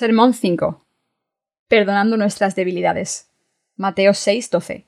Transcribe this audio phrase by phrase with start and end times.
[0.00, 0.82] Sermón 5.
[1.68, 3.28] Perdonando nuestras debilidades.
[3.76, 4.86] Mateo 6, 12.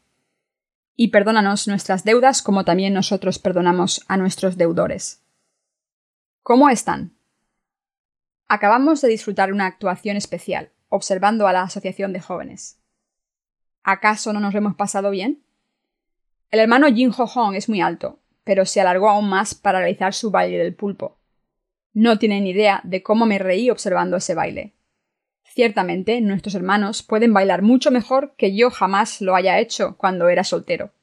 [0.97, 5.23] Y perdónanos nuestras deudas como también nosotros perdonamos a nuestros deudores.
[6.43, 7.15] ¿Cómo están?
[8.49, 12.81] Acabamos de disfrutar una actuación especial, observando a la Asociación de Jóvenes.
[13.83, 15.43] ¿Acaso no nos hemos pasado bien?
[16.51, 20.15] El hermano Jin Ho Hong es muy alto, pero se alargó aún más para realizar
[20.15, 21.19] su baile del pulpo.
[21.93, 24.73] No tienen idea de cómo me reí observando ese baile.
[25.55, 30.45] Ciertamente, nuestros hermanos pueden bailar mucho mejor que yo jamás lo haya hecho cuando era
[30.45, 30.95] soltero.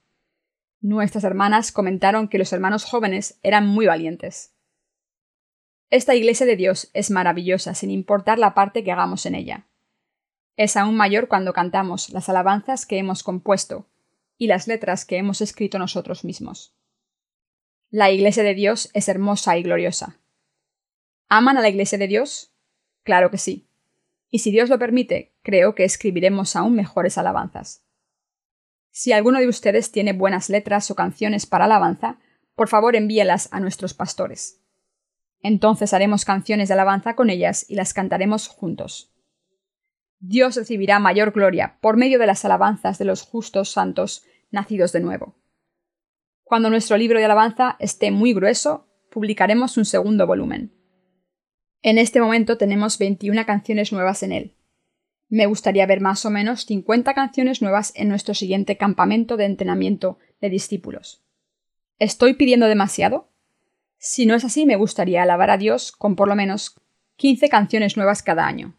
[0.81, 4.55] Nuestras hermanas comentaron que los hermanos jóvenes eran muy valientes.
[5.91, 9.67] Esta iglesia de Dios es maravillosa sin importar la parte que hagamos en ella.
[10.57, 13.85] Es aún mayor cuando cantamos las alabanzas que hemos compuesto
[14.39, 16.73] y las letras que hemos escrito nosotros mismos.
[17.91, 20.17] La iglesia de Dios es hermosa y gloriosa.
[21.27, 22.51] ¿Aman a la iglesia de Dios?
[23.03, 23.68] Claro que sí
[24.31, 27.83] y si Dios lo permite, creo que escribiremos aún mejores alabanzas.
[28.91, 32.19] Si alguno de ustedes tiene buenas letras o canciones para alabanza,
[32.55, 34.61] por favor envíelas a nuestros pastores.
[35.41, 39.13] Entonces haremos canciones de alabanza con ellas y las cantaremos juntos.
[40.19, 44.99] Dios recibirá mayor gloria por medio de las alabanzas de los justos santos nacidos de
[44.99, 45.35] nuevo.
[46.43, 50.78] Cuando nuestro libro de alabanza esté muy grueso, publicaremos un segundo volumen.
[51.81, 54.53] En este momento tenemos 21 canciones nuevas en él.
[55.29, 60.17] Me gustaría ver más o menos 50 canciones nuevas en nuestro siguiente campamento de entrenamiento
[60.41, 61.23] de discípulos.
[61.97, 63.29] ¿Estoy pidiendo demasiado?
[63.97, 66.75] Si no es así, me gustaría alabar a Dios con por lo menos
[67.15, 68.75] 15 canciones nuevas cada año.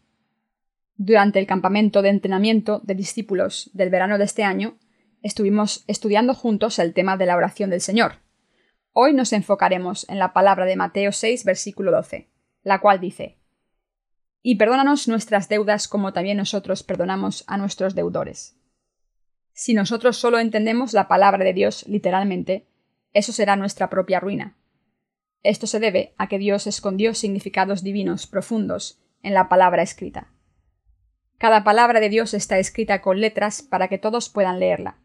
[0.95, 4.77] Durante el campamento de entrenamiento de discípulos del verano de este año,
[5.23, 8.19] estuvimos estudiando juntos el tema de la oración del Señor.
[8.93, 12.30] Hoy nos enfocaremos en la palabra de Mateo 6, versículo 12
[12.63, 13.37] la cual dice
[14.41, 18.57] Y perdónanos nuestras deudas como también nosotros perdonamos a nuestros deudores.
[19.53, 22.67] Si nosotros solo entendemos la palabra de Dios literalmente,
[23.13, 24.57] eso será nuestra propia ruina.
[25.43, 30.31] Esto se debe a que Dios escondió significados divinos profundos en la palabra escrita.
[31.37, 34.99] Cada palabra de Dios está escrita con letras para que todos puedan leerla,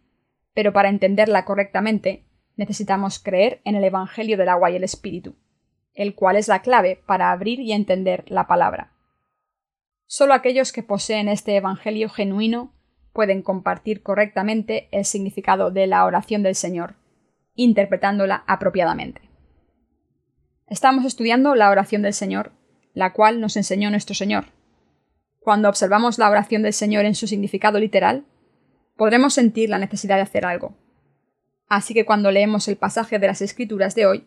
[0.55, 5.37] pero para entenderla correctamente necesitamos creer en el Evangelio del agua y el Espíritu
[5.97, 8.93] el cual es la clave para abrir y entender la palabra.
[10.07, 12.73] Solo aquellos que poseen este Evangelio genuino
[13.13, 16.95] pueden compartir correctamente el significado de la oración del Señor,
[17.55, 19.23] interpretándola apropiadamente.
[20.69, 22.53] Estamos estudiando la oración del Señor,
[22.93, 24.47] la cual nos enseñó nuestro Señor.
[25.41, 28.25] Cuando observamos la oración del Señor en su significado literal,
[28.97, 30.77] podremos sentir la necesidad de hacer algo.
[31.69, 34.27] Así que cuando leemos el pasaje de las Escrituras de hoy,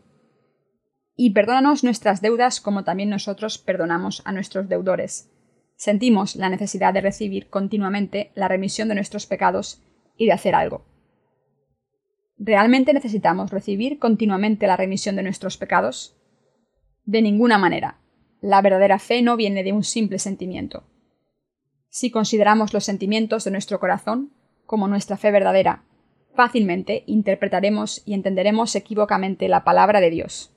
[1.22, 5.30] y perdónanos nuestras deudas como también nosotros perdonamos a nuestros deudores.
[5.76, 9.84] Sentimos la necesidad de recibir continuamente la remisión de nuestros pecados
[10.16, 10.86] y de hacer algo.
[12.38, 16.16] ¿Realmente necesitamos recibir continuamente la remisión de nuestros pecados?
[17.04, 18.00] De ninguna manera.
[18.40, 20.86] La verdadera fe no viene de un simple sentimiento.
[21.90, 24.32] Si consideramos los sentimientos de nuestro corazón
[24.66, 25.84] como nuestra fe verdadera,
[26.34, 30.56] fácilmente interpretaremos y entenderemos equívocamente la palabra de Dios.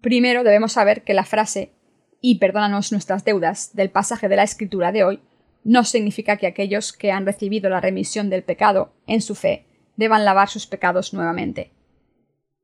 [0.00, 1.72] Primero debemos saber que la frase
[2.20, 5.20] y perdónanos nuestras deudas del pasaje de la escritura de hoy
[5.64, 9.66] no significa que aquellos que han recibido la remisión del pecado en su fe
[9.96, 11.72] deban lavar sus pecados nuevamente.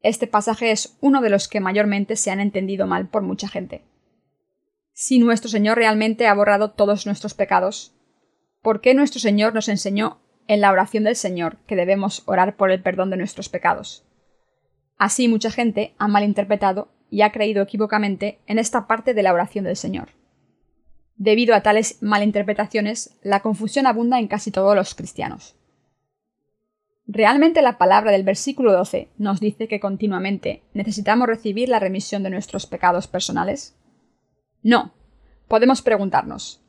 [0.01, 3.83] Este pasaje es uno de los que mayormente se han entendido mal por mucha gente.
[4.93, 7.97] Si nuestro Señor realmente ha borrado todos nuestros pecados,
[8.63, 12.71] ¿por qué nuestro Señor nos enseñó en la oración del Señor que debemos orar por
[12.71, 14.07] el perdón de nuestros pecados?
[14.97, 19.65] Así mucha gente ha malinterpretado y ha creído equivocamente en esta parte de la oración
[19.65, 20.09] del Señor.
[21.15, 25.55] Debido a tales malinterpretaciones, la confusión abunda en casi todos los cristianos.
[27.07, 32.31] ¿Realmente la palabra del versículo 12 nos dice que continuamente necesitamos recibir la remisión de
[32.31, 33.77] nuestros pecados personales?
[34.65, 34.93] No.
[35.47, 36.65] Podemos preguntarnos.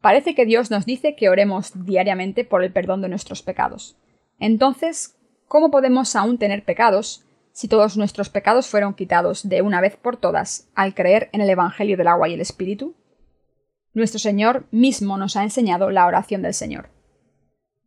[0.00, 3.98] Parece que Dios nos dice que oremos diariamente por el perdón de nuestros pecados.
[4.38, 9.96] Entonces, ¿cómo podemos aún tener pecados si todos nuestros pecados fueron quitados de una vez
[9.96, 12.94] por todas al creer en el Evangelio del agua y el Espíritu?
[13.92, 16.90] Nuestro Señor mismo nos ha enseñado la oración del Señor.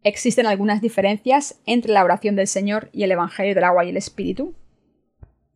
[0.04, 3.98] ¿Existen algunas diferencias entre la oración del Señor y el Evangelio del agua y el
[3.98, 4.56] Espíritu?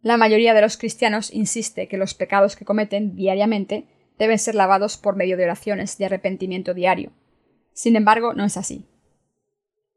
[0.01, 3.88] La mayoría de los cristianos insiste que los pecados que cometen diariamente
[4.18, 7.12] deben ser lavados por medio de oraciones de arrepentimiento diario.
[7.74, 8.86] Sin embargo, no es así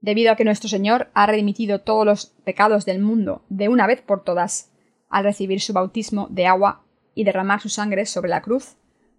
[0.00, 4.00] debido a que nuestro Señor ha remitido todos los pecados del mundo de una vez
[4.00, 4.72] por todas
[5.08, 8.76] al recibir su bautismo de agua y derramar su sangre sobre la cruz,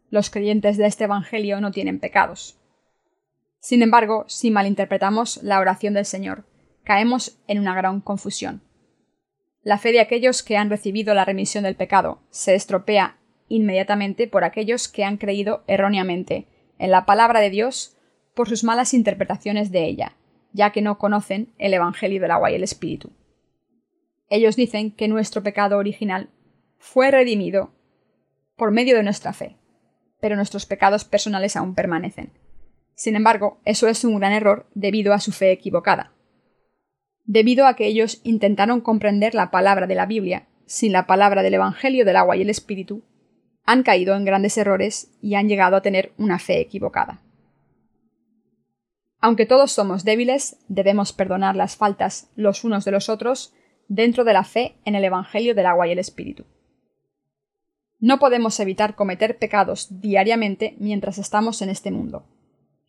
[0.10, 2.60] Los creyentes de este Evangelio no tienen pecados.
[3.60, 6.44] Sin embargo, si malinterpretamos la oración del Señor,
[6.84, 8.62] caemos en una gran confusión.
[9.64, 14.44] La fe de aquellos que han recibido la remisión del pecado se estropea inmediatamente por
[14.44, 17.96] aquellos que han creído erróneamente en la palabra de Dios
[18.34, 20.18] por sus malas interpretaciones de ella,
[20.54, 23.12] ya que no conocen el Evangelio del agua y el Espíritu.
[24.30, 26.30] Ellos dicen que nuestro pecado original
[26.78, 27.72] fue redimido
[28.56, 29.58] por medio de nuestra fe,
[30.20, 32.32] pero nuestros pecados personales aún permanecen.
[32.96, 36.14] Sin embargo, eso es un gran error debido a su fe equivocada.
[37.26, 41.56] Debido a que ellos intentaron comprender la palabra de la Biblia sin la palabra del
[41.56, 43.04] Evangelio del agua y el Espíritu,
[43.66, 47.22] han caído en grandes errores y han llegado a tener una fe equivocada.
[49.22, 53.54] Aunque todos somos débiles, debemos perdonar las faltas los unos de los otros
[53.88, 56.46] dentro de la fe en el Evangelio del agua y el Espíritu.
[58.00, 62.26] No podemos evitar cometer pecados diariamente mientras estamos en este mundo.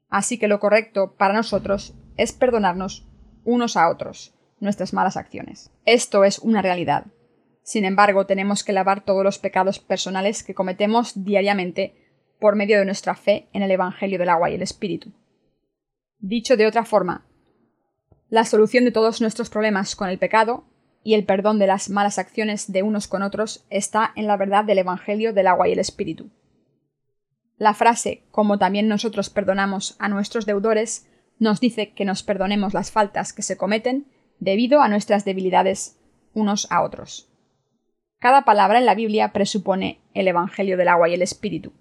[0.09, 3.07] Así que lo correcto para nosotros es perdonarnos
[3.45, 5.71] unos a otros nuestras malas acciones.
[5.85, 7.07] Esto es una realidad.
[7.63, 11.95] Sin embargo, tenemos que lavar todos los pecados personales que cometemos diariamente
[12.41, 15.13] por medio de nuestra fe en el Evangelio del agua y el Espíritu.
[16.25, 17.27] Dicho de otra forma,
[18.31, 20.65] la solución de todos nuestros problemas con el pecado
[21.03, 24.65] y el perdón de las malas acciones de unos con otros está en la verdad
[24.65, 26.31] del Evangelio del agua y el Espíritu.
[27.57, 31.09] La frase como también nosotros perdonamos a nuestros deudores
[31.41, 34.07] nos dice que nos perdonemos las faltas que se cometen
[34.39, 35.99] debido a nuestras debilidades
[36.35, 37.33] unos a otros.
[38.21, 41.73] Cada palabra en la Biblia presupone el Evangelio del agua y el Espíritu.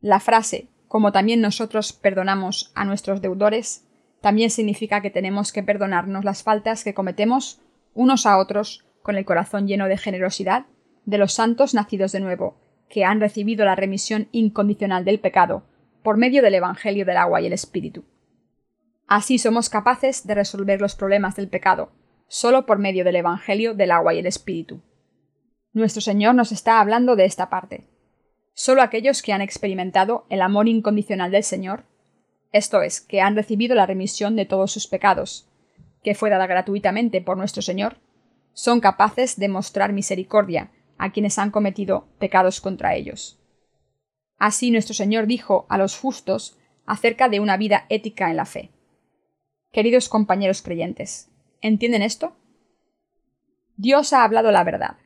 [0.00, 3.84] La frase como también nosotros perdonamos a nuestros deudores,
[4.20, 7.60] también significa que tenemos que perdonarnos las faltas que cometemos
[7.94, 10.66] unos a otros con el corazón lleno de generosidad
[11.04, 15.64] de los santos nacidos de nuevo, que han recibido la remisión incondicional del pecado
[16.04, 18.04] por medio del Evangelio del agua y el Espíritu.
[19.08, 21.90] Así somos capaces de resolver los problemas del pecado,
[22.28, 24.80] solo por medio del Evangelio del agua y el Espíritu.
[25.72, 27.88] Nuestro Señor nos está hablando de esta parte.
[28.54, 31.84] Solo aquellos que han experimentado el amor incondicional del Señor,
[32.52, 35.48] esto es, que han recibido la remisión de todos sus pecados,
[36.04, 37.98] que fue dada gratuitamente por nuestro Señor,
[38.52, 43.40] son capaces de mostrar misericordia a quienes han cometido pecados contra ellos.
[44.38, 46.56] Así nuestro Señor dijo a los justos
[46.86, 48.70] acerca de una vida ética en la fe.
[49.72, 51.30] Queridos compañeros creyentes,
[51.60, 52.36] ¿entienden esto?
[53.76, 54.96] Dios ha hablado la verdad.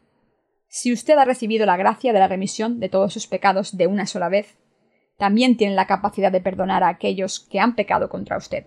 [0.69, 4.07] Si usted ha recibido la gracia de la remisión de todos sus pecados de una
[4.07, 4.59] sola vez,
[5.17, 8.67] también tiene la capacidad de perdonar a aquellos que han pecado contra usted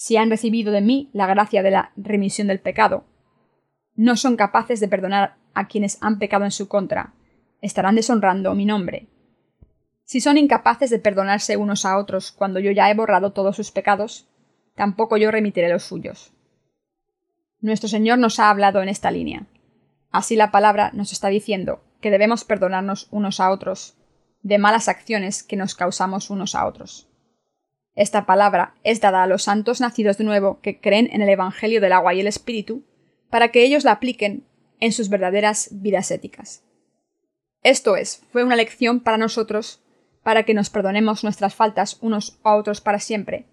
[0.00, 3.04] si han recibido de mí la gracia de la remisión del pecado,
[3.94, 7.12] no son capaces de perdonar a quienes han pecado en su contra,
[7.60, 9.08] estarán deshonrando mi nombre.
[10.04, 13.72] Si son incapaces de perdonarse unos a otros cuando yo ya he borrado todos sus
[13.72, 14.26] pecados,
[14.74, 16.32] tampoco yo remitiré los suyos.
[17.60, 19.48] Nuestro Señor nos ha hablado en esta línea.
[20.10, 23.96] Así la palabra nos está diciendo que debemos perdonarnos unos a otros
[24.42, 27.08] de malas acciones que nos causamos unos a otros.
[27.94, 31.80] Esta palabra es dada a los santos nacidos de nuevo que creen en el Evangelio
[31.80, 32.84] del agua y el Espíritu,
[33.28, 34.46] para que ellos la apliquen
[34.80, 36.64] en sus verdaderas vidas éticas.
[37.62, 39.82] Esto es, fue una lección para nosotros
[40.22, 43.46] para que nos perdonemos nuestras faltas unos a otros para siempre,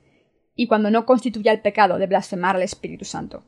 [0.56, 3.44] y cuando no constituya el pecado de blasfemar al Espíritu Santo.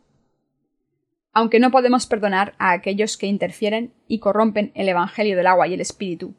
[1.32, 5.74] Aunque no podemos perdonar a aquellos que interfieren y corrompen el Evangelio del agua y
[5.74, 6.36] el Espíritu,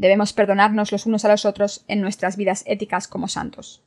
[0.00, 3.84] Debemos perdonarnos los unos a los otros en nuestras vidas éticas como santos.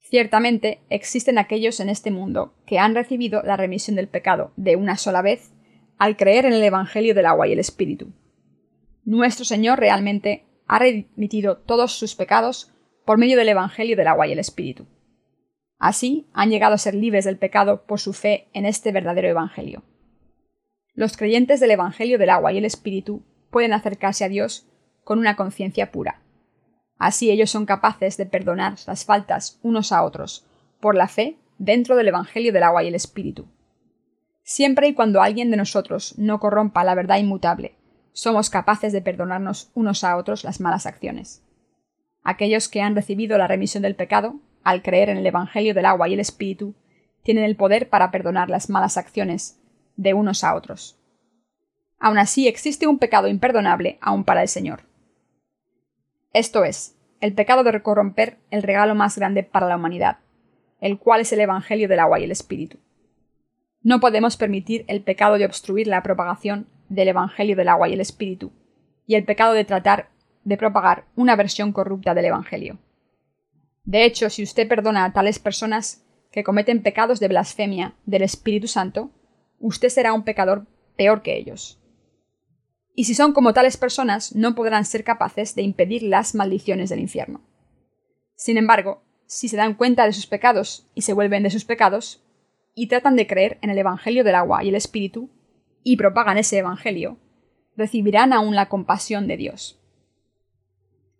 [0.00, 4.96] Ciertamente existen aquellos en este mundo que han recibido la remisión del pecado de una
[4.96, 5.52] sola vez
[5.96, 8.12] al creer en el Evangelio del agua y el Espíritu.
[9.04, 12.72] Nuestro Señor realmente ha remitido todos sus pecados
[13.04, 14.88] por medio del Evangelio del agua y el Espíritu.
[15.82, 19.82] Así han llegado a ser libres del pecado por su fe en este verdadero Evangelio.
[20.94, 24.64] Los creyentes del Evangelio del agua y el Espíritu pueden acercarse a Dios
[25.02, 26.22] con una conciencia pura.
[26.98, 30.46] Así ellos son capaces de perdonar las faltas unos a otros,
[30.78, 33.48] por la fe dentro del Evangelio del agua y el Espíritu.
[34.44, 37.74] Siempre y cuando alguien de nosotros no corrompa la verdad inmutable,
[38.12, 41.42] somos capaces de perdonarnos unos a otros las malas acciones.
[42.22, 46.08] Aquellos que han recibido la remisión del pecado, al creer en el Evangelio del agua
[46.08, 46.74] y el Espíritu,
[47.22, 49.60] tienen el poder para perdonar las malas acciones
[49.96, 50.98] de unos a otros.
[51.98, 54.82] Aún así existe un pecado imperdonable aún para el Señor.
[56.32, 60.18] Esto es, el pecado de corromper el regalo más grande para la humanidad,
[60.80, 62.78] el cual es el Evangelio del agua y el Espíritu.
[63.82, 68.00] No podemos permitir el pecado de obstruir la propagación del Evangelio del agua y el
[68.00, 68.52] Espíritu,
[69.06, 70.08] y el pecado de tratar
[70.44, 72.78] de propagar una versión corrupta del Evangelio.
[73.84, 78.68] De hecho, si usted perdona a tales personas que cometen pecados de blasfemia del Espíritu
[78.68, 79.10] Santo,
[79.58, 81.80] usted será un pecador peor que ellos.
[82.94, 87.00] Y si son como tales personas, no podrán ser capaces de impedir las maldiciones del
[87.00, 87.40] infierno.
[88.36, 92.22] Sin embargo, si se dan cuenta de sus pecados y se vuelven de sus pecados,
[92.74, 95.30] y tratan de creer en el Evangelio del agua y el Espíritu,
[95.82, 97.18] y propagan ese Evangelio,
[97.76, 99.81] recibirán aún la compasión de Dios.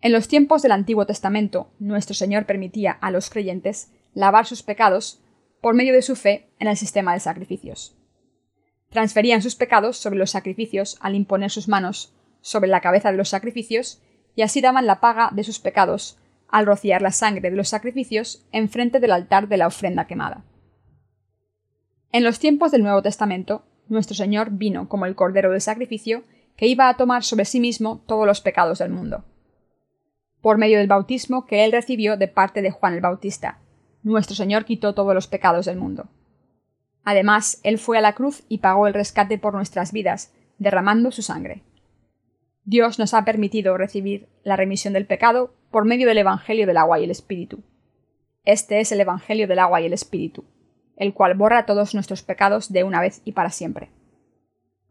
[0.02, 5.22] En los tiempos del Antiguo Testamento, nuestro Señor permitía a los creyentes lavar sus pecados
[5.60, 7.96] por medio de su fe en el sistema de sacrificios.
[8.90, 13.28] Transferían sus pecados sobre los sacrificios al imponer sus manos sobre la cabeza de los
[13.28, 14.02] sacrificios
[14.34, 16.18] y así daban la paga de sus pecados
[16.48, 20.44] al rociar la sangre de los sacrificios enfrente del altar de la ofrenda quemada.
[22.10, 26.24] En los tiempos del Nuevo Testamento, nuestro Señor vino como el Cordero del sacrificio
[26.56, 29.24] que iba a tomar sobre sí mismo todos los pecados del mundo.
[30.42, 33.58] Por medio del bautismo que él recibió de parte de Juan el Bautista,
[34.02, 36.08] nuestro Señor quitó todos los pecados del mundo.
[37.04, 41.22] Además, Él fue a la cruz y pagó el rescate por nuestras vidas, derramando su
[41.22, 41.62] sangre.
[42.64, 47.00] Dios nos ha permitido recibir la remisión del pecado por medio del Evangelio del agua
[47.00, 47.62] y el Espíritu.
[48.44, 50.44] Este es el Evangelio del agua y el Espíritu,
[50.96, 53.90] el cual borra todos nuestros pecados de una vez y para siempre.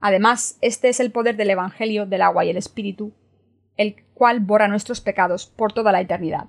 [0.02, 3.14] Además, este es el poder del Evangelio del agua y el Espíritu,
[3.78, 6.48] el cual borra nuestros pecados por toda la eternidad.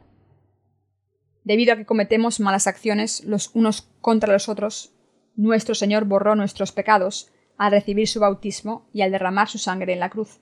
[1.44, 4.94] Debido a que cometemos malas acciones los unos contra los otros,
[5.34, 10.00] nuestro Señor borró nuestros pecados al recibir su bautismo y al derramar su sangre en
[10.00, 10.40] la cruz.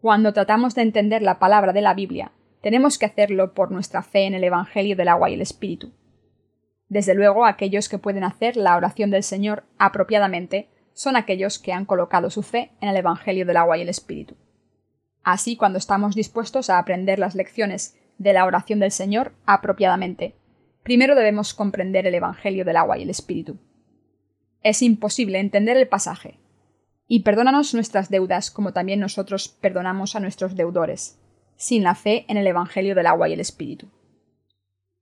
[0.00, 2.32] Cuando tratamos de entender la palabra de la Biblia,
[2.62, 5.92] tenemos que hacerlo por nuestra fe en el Evangelio del agua y el Espíritu.
[6.88, 11.84] Desde luego, aquellos que pueden hacer la oración del Señor apropiadamente son aquellos que han
[11.84, 14.36] colocado su fe en el Evangelio del agua y el Espíritu.
[15.26, 20.36] Así, cuando estamos dispuestos a aprender las lecciones de la oración del Señor apropiadamente,
[20.84, 23.58] primero debemos comprender el Evangelio del agua y el Espíritu.
[24.62, 26.38] Es imposible entender el pasaje.
[27.08, 31.18] Y perdónanos nuestras deudas como también nosotros perdonamos a nuestros deudores,
[31.56, 33.88] sin la fe en el Evangelio del agua y el Espíritu.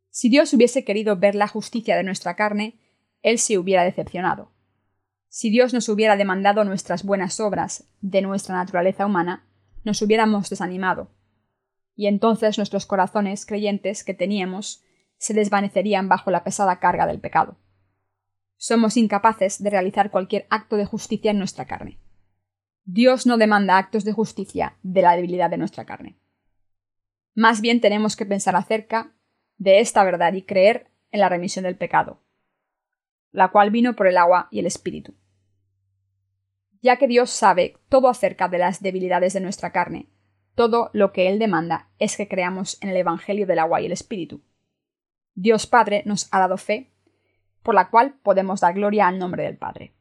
[0.08, 2.78] Si Dios hubiese querido ver la justicia de nuestra carne,
[3.20, 4.52] Él se hubiera decepcionado.
[5.28, 9.44] Si Dios nos hubiera demandado nuestras buenas obras de nuestra naturaleza humana,
[9.84, 11.10] nos hubiéramos desanimado.
[11.94, 14.82] Y entonces nuestros corazones creyentes que teníamos
[15.16, 17.56] se desvanecerían bajo la pesada carga del pecado.
[18.56, 21.98] Somos incapaces de realizar cualquier acto de justicia en nuestra carne.
[22.84, 26.18] Dios no demanda actos de justicia de la debilidad de nuestra carne.
[27.34, 29.14] Más bien tenemos que pensar acerca
[29.56, 32.22] de esta verdad y creer en la remisión del pecado,
[33.30, 35.14] la cual vino por el agua y el espíritu.
[36.84, 40.10] Ya que Dios sabe todo acerca de las debilidades de nuestra carne,
[40.54, 43.92] todo lo que Él demanda es que creamos en el Evangelio del agua y el
[43.92, 44.42] espíritu.
[45.34, 46.92] Dios Padre nos ha dado fe,
[47.62, 49.94] por la cual podemos dar gloria al nombre del Padre.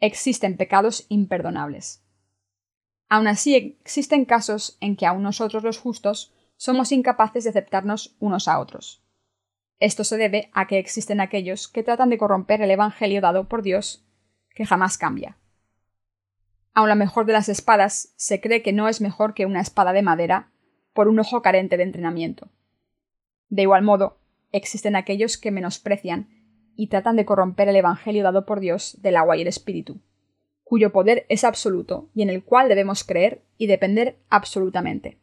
[0.00, 2.02] Existen pecados imperdonables.
[3.10, 8.48] Aun así existen casos en que aun nosotros los justos somos incapaces de aceptarnos unos
[8.48, 9.04] a otros.
[9.80, 13.60] Esto se debe a que existen aquellos que tratan de corromper el Evangelio dado por
[13.60, 14.03] Dios,
[14.54, 15.36] que jamás cambia.
[16.72, 19.92] Aun la mejor de las espadas se cree que no es mejor que una espada
[19.92, 20.50] de madera
[20.92, 22.48] por un ojo carente de entrenamiento.
[23.48, 24.18] De igual modo,
[24.52, 26.28] existen aquellos que menosprecian
[26.76, 30.00] y tratan de corromper el Evangelio dado por Dios del agua y el Espíritu,
[30.64, 35.18] cuyo poder es absoluto y en el cual debemos creer y depender absolutamente.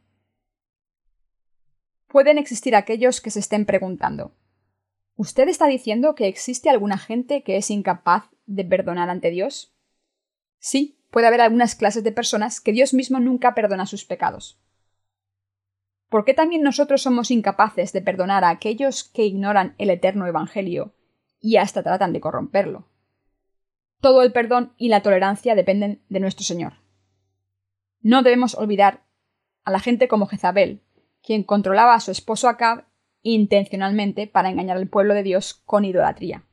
[2.08, 4.34] Pueden existir aquellos que se estén preguntando
[5.16, 9.74] ¿Usted está diciendo que existe alguna gente que es incapaz de perdonar ante Dios?
[10.60, 14.60] Sí, puede haber algunas clases de personas que Dios mismo nunca perdona sus pecados.
[16.10, 20.94] ¿Por qué también nosotros somos incapaces de perdonar a aquellos que ignoran el eterno Evangelio
[21.40, 22.90] y hasta tratan de corromperlo?
[24.02, 26.74] Todo el perdón y la tolerancia dependen de nuestro Señor.
[28.02, 29.06] No debemos olvidar
[29.64, 30.82] a la gente como Jezabel,
[31.24, 32.86] quien controlaba a su esposo Acab
[33.24, 36.44] intencionalmente para engañar al pueblo de Dios con idolatría.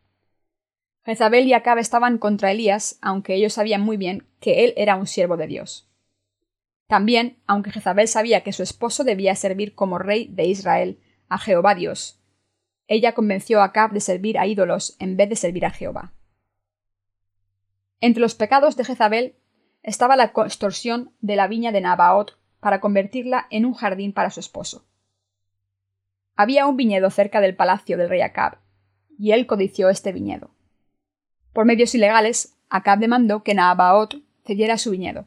[1.04, 5.06] Jezabel y Acab estaban contra Elías, aunque ellos sabían muy bien que él era un
[5.06, 5.88] siervo de Dios.
[6.86, 11.74] También, aunque Jezabel sabía que su esposo debía servir como rey de Israel a Jehová
[11.74, 12.20] Dios,
[12.86, 16.12] ella convenció a Acab de servir a ídolos en vez de servir a Jehová.
[18.00, 19.36] Entre los pecados de Jezabel
[19.82, 24.40] estaba la extorsión de la viña de Nabaot para convertirla en un jardín para su
[24.40, 24.86] esposo.
[26.40, 28.58] Había un viñedo cerca del palacio del rey Acab,
[29.18, 30.52] y él codició este viñedo.
[31.52, 35.26] Por medios ilegales, Acab demandó que Nabaot cediera su viñedo.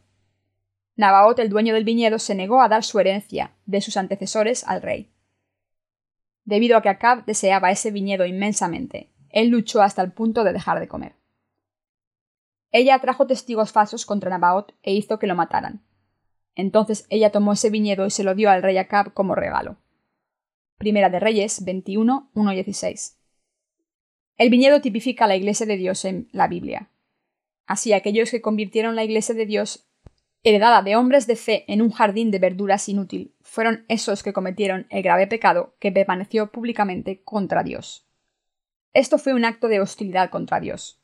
[0.95, 4.81] Nabaot, el dueño del viñedo, se negó a dar su herencia de sus antecesores al
[4.81, 5.11] rey.
[6.45, 10.79] Debido a que Acab deseaba ese viñedo inmensamente, él luchó hasta el punto de dejar
[10.79, 11.15] de comer.
[12.71, 15.81] Ella trajo testigos falsos contra Nabaot e hizo que lo mataran.
[16.55, 19.75] Entonces ella tomó ese viñedo y se lo dio al rey Acab como regalo.
[20.81, 23.19] Primera de Reyes 21, 1 16.
[24.37, 26.89] El viñedo tipifica la iglesia de Dios en la Biblia.
[27.67, 29.87] Así aquellos que convirtieron la iglesia de Dios
[30.41, 34.87] heredada de hombres de fe en un jardín de verduras inútil, fueron esos que cometieron
[34.89, 38.07] el grave pecado que permaneció públicamente contra Dios.
[38.91, 40.99] Esto fue un acto de hostilidad contra Dios.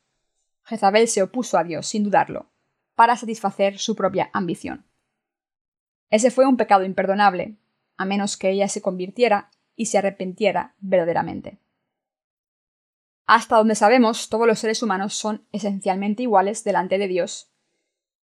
[0.64, 2.50] Jezabel se opuso a Dios, sin dudarlo,
[2.96, 4.86] para satisfacer su propia ambición.
[6.10, 7.58] Ese fue un pecado imperdonable,
[7.96, 11.58] a menos que ella se convirtiera y se arrepintiera verdaderamente.
[13.24, 17.50] Hasta donde sabemos, todos los seres humanos son esencialmente iguales delante de Dios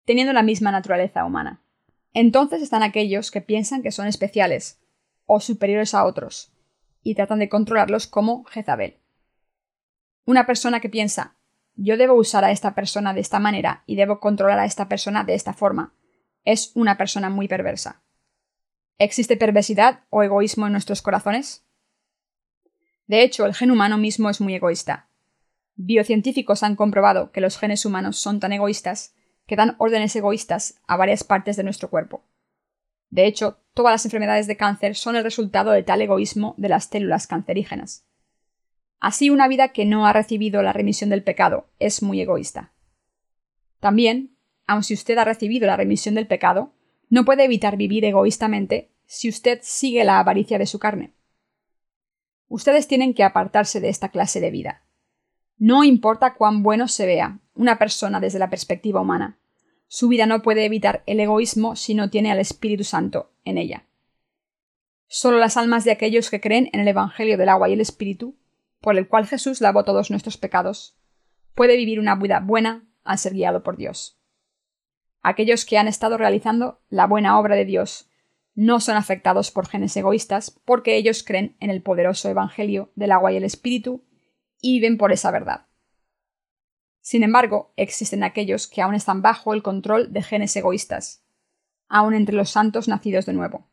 [0.05, 1.61] teniendo la misma naturaleza humana.
[2.13, 4.79] Entonces están aquellos que piensan que son especiales
[5.25, 6.53] o superiores a otros
[7.03, 8.99] y tratan de controlarlos como Jezabel.
[10.25, 11.35] Una persona que piensa
[11.77, 15.25] yo debo usar a esta persona de esta manera y debo controlar a esta persona
[15.25, 15.93] de esta forma
[16.45, 18.04] es una persona muy perversa.
[18.97, 21.65] ¿Existe perversidad o egoísmo en nuestros corazones?
[23.07, 25.09] De hecho, el gen humano mismo es muy egoísta.
[25.75, 29.13] Biocientíficos han comprobado que los genes humanos son tan egoístas
[29.45, 32.23] que dan órdenes egoístas a varias partes de nuestro cuerpo.
[33.09, 36.85] De hecho, todas las enfermedades de cáncer son el resultado de tal egoísmo de las
[36.85, 38.05] células cancerígenas.
[39.01, 42.71] Así, una vida que no ha recibido la remisión del pecado es muy egoísta.
[43.81, 46.74] También, aun si usted ha recibido la remisión del pecado,
[47.09, 51.13] no puede evitar vivir egoístamente si usted sigue la avaricia de su carne.
[52.47, 54.83] Ustedes tienen que apartarse de esta clase de vida.
[55.57, 59.37] No importa cuán bueno se vea una persona desde la perspectiva humana.
[59.87, 63.85] Su vida no puede evitar el egoísmo si no tiene al Espíritu Santo en ella.
[65.07, 68.35] Solo las almas de aquellos que creen en el Evangelio del agua y el Espíritu,
[68.81, 70.97] por el cual Jesús lavó todos nuestros pecados,
[71.53, 74.19] puede vivir una vida buena al ser guiado por Dios.
[75.27, 78.07] Aquellos que han estado realizando la buena obra de Dios
[78.53, 83.33] no son afectados por genes egoístas porque ellos creen en el poderoso Evangelio del agua
[83.33, 84.05] y el Espíritu
[84.61, 85.65] y viven por esa verdad.
[87.01, 91.25] Sin embargo, existen aquellos que aún están bajo el control de genes egoístas,
[91.87, 93.67] aún entre los santos nacidos de nuevo.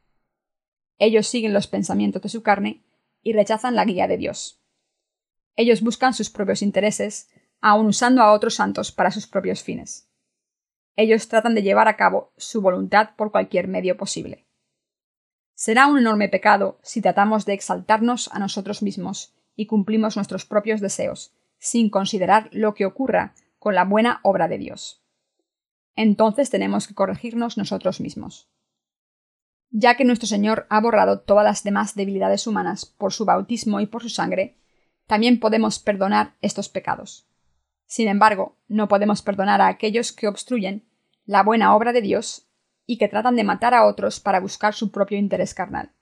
[0.97, 2.83] Ellos siguen los pensamientos de su carne
[3.21, 4.65] y rechazan la guía de Dios.
[5.55, 7.29] Ellos buscan sus propios intereses,
[7.61, 10.09] aun usando a otros santos para sus propios fines.
[10.97, 14.47] Ellos tratan de llevar a cabo su voluntad por cualquier medio posible.
[15.55, 20.81] Será un enorme pecado si tratamos de exaltarnos a nosotros mismos y cumplimos nuestros propios
[20.81, 25.03] deseos, sin considerar lo que ocurra con la buena obra de Dios.
[25.95, 28.51] Entonces tenemos que corregirnos nosotros mismos.
[29.71, 33.87] Ya que nuestro Señor ha borrado todas las demás debilidades humanas por su bautismo y
[33.87, 34.59] por su sangre,
[35.07, 37.29] también podemos perdonar estos pecados.
[37.93, 40.89] Sin embargo, no podemos perdonar a aquellos que obstruyen
[41.27, 42.49] la buena obra de Dios
[42.87, 45.93] y que tratan de matar a otros para buscar su propio interés carnal.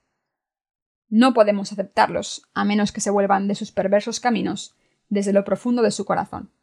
[1.09, 4.73] No podemos aceptarlos a menos que se vuelvan de sus perversos caminos
[5.09, 6.53] desde lo profundo de su corazón.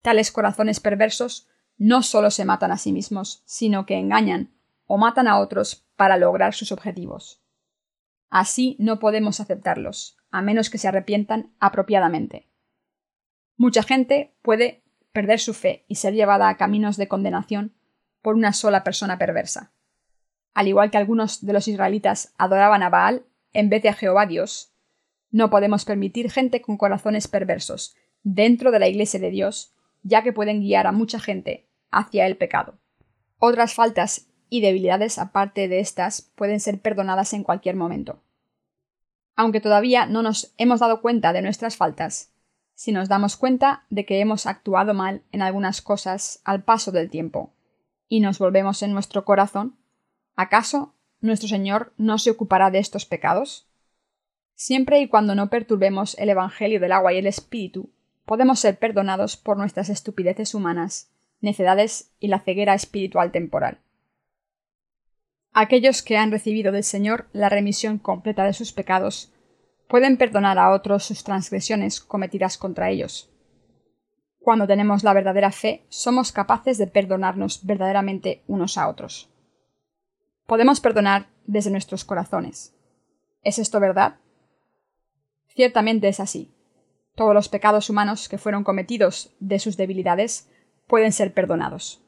[0.00, 4.50] Tales corazones perversos no solo se matan a sí mismos, sino que engañan
[4.86, 7.42] o matan a otros para lograr sus objetivos.
[8.30, 12.48] Así no podemos aceptarlos, a menos que se arrepientan apropiadamente.
[13.62, 17.72] Mucha gente puede perder su fe y ser llevada a caminos de condenación
[18.20, 19.70] por una sola persona perversa.
[20.52, 24.26] Al igual que algunos de los israelitas adoraban a Baal en vez de a Jehová
[24.26, 24.72] Dios.
[25.30, 27.94] No podemos permitir gente con corazones perversos
[28.24, 29.72] dentro de la Iglesia de Dios,
[30.02, 32.80] ya que pueden guiar a mucha gente hacia el pecado.
[33.38, 38.24] Otras faltas y debilidades aparte de estas pueden ser perdonadas en cualquier momento.
[39.36, 42.31] Aunque todavía no nos hemos dado cuenta de nuestras faltas,
[42.74, 47.10] si nos damos cuenta de que hemos actuado mal en algunas cosas al paso del
[47.10, 47.52] tiempo,
[48.08, 49.76] y nos volvemos en nuestro corazón,
[50.36, 53.68] ¿acaso nuestro Señor no se ocupará de estos pecados?
[54.54, 57.90] Siempre y cuando no perturbemos el Evangelio del agua y el Espíritu,
[58.26, 63.78] podemos ser perdonados por nuestras estupideces humanas, necedades y la ceguera espiritual temporal.
[65.52, 69.32] Aquellos que han recibido del Señor la remisión completa de sus pecados
[69.92, 73.30] pueden perdonar a otros sus transgresiones cometidas contra ellos.
[74.40, 79.28] Cuando tenemos la verdadera fe, somos capaces de perdonarnos verdaderamente unos a otros
[80.52, 82.74] podemos perdonar desde nuestros corazones.
[83.42, 84.16] ¿Es esto verdad?
[85.48, 86.52] Ciertamente es así.
[87.14, 90.50] Todos los pecados humanos que fueron cometidos de sus debilidades
[90.86, 92.02] pueden ser perdonados.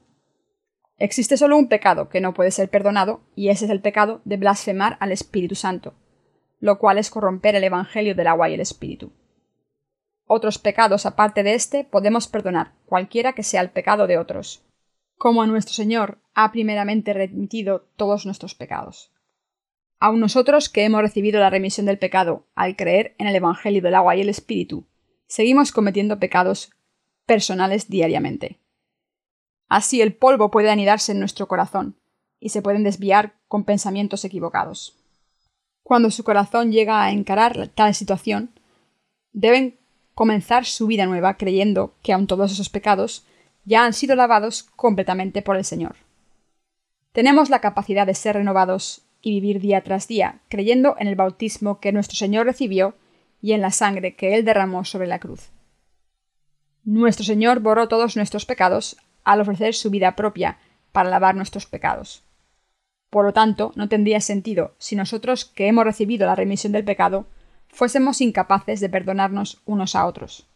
[0.99, 4.37] Existe solo un pecado que no puede ser perdonado, y ese es el pecado de
[4.37, 5.95] blasfemar al Espíritu Santo,
[6.65, 9.13] lo cual es corromper el Evangelio del agua y el Espíritu.
[10.25, 14.65] Otros pecados aparte de este podemos perdonar, cualquiera que sea el pecado de otros,
[15.19, 19.13] como a nuestro Señor ha primeramente remitido todos nuestros pecados.
[19.99, 23.95] Aun nosotros que hemos recibido la remisión del pecado al creer en el Evangelio del
[23.95, 24.87] agua y el Espíritu,
[25.27, 26.73] seguimos cometiendo pecados
[27.27, 28.59] personales diariamente.
[29.69, 32.01] Así el polvo puede anidarse en nuestro corazón
[32.41, 35.04] y se pueden desviar con pensamientos equivocados.
[35.85, 38.51] Cuando su corazón llega a encarar tal situación,
[39.33, 39.77] deben
[40.15, 43.27] comenzar su vida nueva creyendo que aun todos esos pecados
[43.67, 45.97] ya han sido lavados completamente por el Señor.
[47.13, 51.81] Tenemos la capacidad de ser renovados y vivir día tras día, creyendo en el bautismo
[51.81, 52.95] que nuestro Señor recibió
[53.43, 55.51] y en la sangre que Él derramó sobre la cruz.
[56.83, 60.59] Nuestro Señor borró todos nuestros pecados al ofrecer su vida propia
[60.93, 62.24] para lavar nuestros pecados.
[63.15, 67.29] Por lo tanto, no tendría sentido si nosotros que hemos recibido la remisión del pecado
[67.69, 70.49] fuésemos incapaces de perdonarnos unos a otros.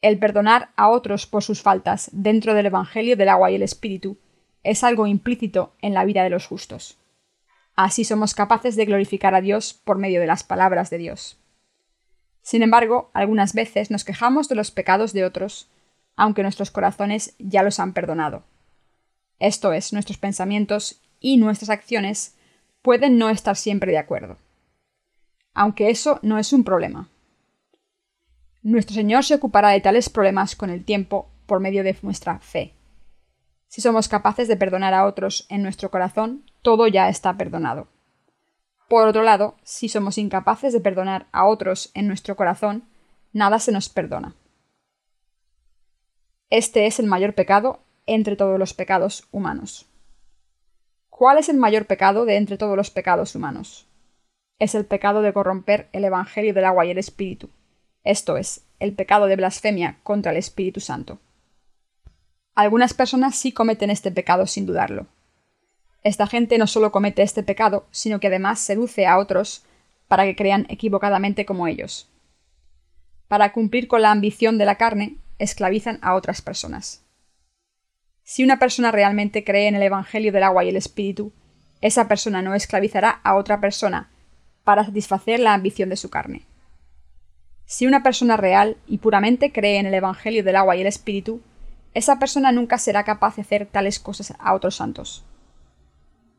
[0.00, 4.16] El perdonar a otros por sus faltas dentro del Evangelio del agua y el Espíritu
[4.62, 6.98] es algo implícito en la vida de los justos.
[7.74, 11.36] Así somos capaces de glorificar a Dios por medio de las palabras de Dios.
[12.42, 15.68] Sin embargo, algunas veces nos quejamos de los pecados de otros,
[16.14, 18.44] aunque nuestros corazones ya los han perdonado.
[19.40, 22.34] Esto es, nuestros pensamientos y nuestras acciones
[22.82, 24.38] pueden no estar siempre de acuerdo.
[25.54, 27.08] Aunque eso no es un problema.
[28.62, 32.74] Nuestro Señor se ocupará de tales problemas con el tiempo por medio de nuestra fe.
[33.68, 37.88] Si somos capaces de perdonar a otros en nuestro corazón, todo ya está perdonado.
[38.88, 42.84] Por otro lado, si somos incapaces de perdonar a otros en nuestro corazón,
[43.32, 44.34] nada se nos perdona.
[46.50, 49.89] Este es el mayor pecado entre todos los pecados humanos.
[51.20, 53.86] ¿Cuál es el mayor pecado de entre todos los pecados humanos?
[54.58, 57.50] Es el pecado de corromper el Evangelio del agua y el Espíritu,
[58.04, 61.18] esto es, el pecado de blasfemia contra el Espíritu Santo.
[62.54, 65.08] Algunas personas sí cometen este pecado sin dudarlo.
[66.02, 69.66] Esta gente no solo comete este pecado, sino que además seduce a otros
[70.08, 72.08] para que crean equivocadamente como ellos.
[73.28, 77.02] Para cumplir con la ambición de la carne, esclavizan a otras personas.
[78.32, 81.32] Si una persona realmente cree en el Evangelio del agua y el Espíritu,
[81.80, 84.08] esa persona no esclavizará a otra persona
[84.62, 86.46] para satisfacer la ambición de su carne.
[87.64, 91.40] Si una persona real y puramente cree en el Evangelio del agua y el Espíritu,
[91.92, 95.24] esa persona nunca será capaz de hacer tales cosas a otros santos.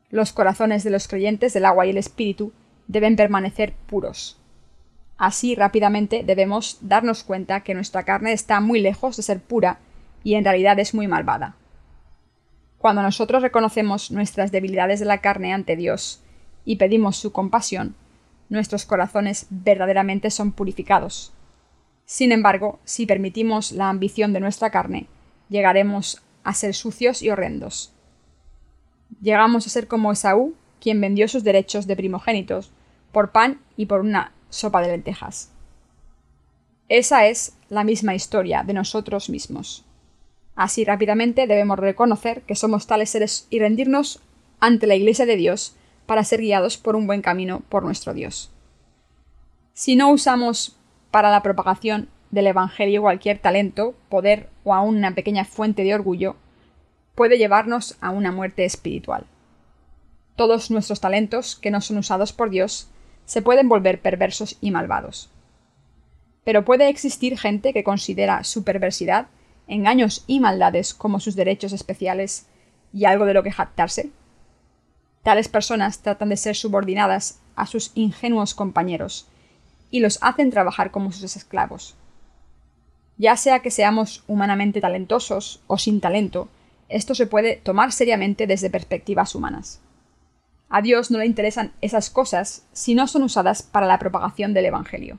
[0.08, 2.54] Los corazones de los creyentes del agua y el Espíritu
[2.88, 4.40] deben permanecer puros.
[5.18, 9.78] Así rápidamente debemos darnos cuenta que nuestra carne está muy lejos de ser pura
[10.24, 11.56] y en realidad es muy malvada.
[12.82, 16.20] Cuando nosotros reconocemos nuestras debilidades de la carne ante Dios
[16.64, 17.94] y pedimos su compasión,
[18.48, 21.32] nuestros corazones verdaderamente son purificados.
[22.06, 25.06] Sin embargo, si permitimos la ambición de nuestra carne,
[25.48, 27.92] llegaremos a ser sucios y horrendos.
[29.20, 32.72] Llegamos a ser como Esaú, quien vendió sus derechos de primogénitos
[33.12, 35.52] por pan y por una sopa de lentejas.
[36.88, 39.84] Esa es la misma historia de nosotros mismos.
[40.54, 44.20] Así rápidamente debemos reconocer que somos tales seres y rendirnos
[44.60, 48.50] ante la Iglesia de Dios para ser guiados por un buen camino por nuestro Dios.
[49.72, 50.76] Si no usamos
[51.10, 56.36] para la propagación del Evangelio cualquier talento, poder o aún una pequeña fuente de orgullo,
[57.14, 59.26] puede llevarnos a una muerte espiritual.
[60.36, 62.88] Todos nuestros talentos, que no son usados por Dios,
[63.24, 65.30] se pueden volver perversos y malvados.
[66.44, 69.26] Pero puede existir gente que considera su perversidad,
[69.66, 72.46] engaños y maldades como sus derechos especiales
[72.92, 74.10] y algo de lo que jactarse.
[75.22, 79.28] Tales personas tratan de ser subordinadas a sus ingenuos compañeros
[79.90, 81.94] y los hacen trabajar como sus esclavos.
[83.18, 86.48] Ya sea que seamos humanamente talentosos o sin talento,
[86.88, 89.80] esto se puede tomar seriamente desde perspectivas humanas.
[90.68, 94.66] A Dios no le interesan esas cosas si no son usadas para la propagación del
[94.66, 95.18] Evangelio.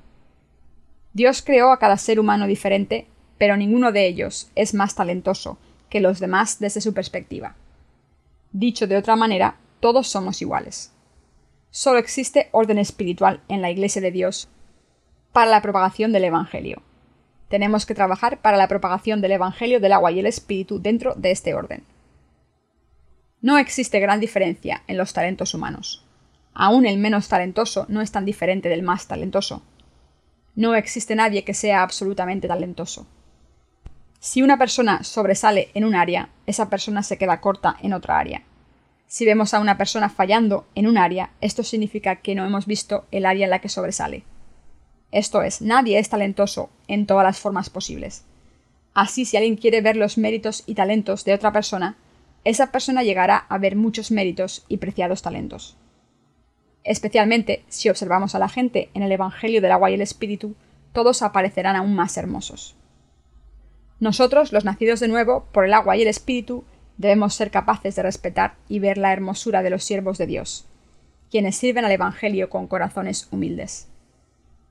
[1.14, 5.58] Dios creó a cada ser humano diferente, pero ninguno de ellos es más talentoso
[5.90, 7.56] que los demás desde su perspectiva.
[8.52, 10.92] Dicho de otra manera, todos somos iguales.
[11.70, 14.48] Solo existe orden espiritual en la Iglesia de Dios
[15.32, 16.82] para la propagación del Evangelio.
[17.50, 21.32] Tenemos que trabajar para la propagación del Evangelio del agua y el Espíritu dentro de
[21.32, 21.84] este orden.
[23.42, 26.06] No existe gran diferencia en los talentos humanos.
[26.54, 29.64] Aún el menos talentoso no es tan diferente del más talentoso.
[30.56, 33.08] No existe nadie que sea absolutamente talentoso.
[34.26, 38.44] Si una persona sobresale en un área, esa persona se queda corta en otra área.
[39.06, 43.06] Si vemos a una persona fallando en un área, esto significa que no hemos visto
[43.12, 44.24] el área en la que sobresale.
[45.12, 48.24] Esto es, nadie es talentoso en todas las formas posibles.
[48.94, 51.98] Así, si alguien quiere ver los méritos y talentos de otra persona,
[52.46, 55.76] esa persona llegará a ver muchos méritos y preciados talentos.
[56.86, 60.56] Especialmente si observamos a la gente en el Evangelio del agua y el Espíritu,
[60.94, 62.78] todos aparecerán aún más hermosos.
[64.04, 66.66] Nosotros, los nacidos de nuevo por el agua y el Espíritu,
[66.98, 70.68] debemos ser capaces de respetar y ver la hermosura de los siervos de Dios,
[71.32, 73.88] quienes sirven al Evangelio con corazones humildes.